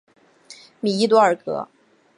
[0.79, 1.67] 米伊多尔格。